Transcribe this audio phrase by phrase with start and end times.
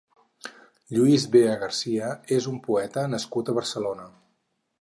[0.97, 2.09] Luis Vea García
[2.39, 4.09] és un poeta nascut a Barcelona.